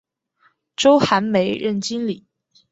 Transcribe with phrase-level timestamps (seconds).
[0.75, 2.25] 周寒梅任经理。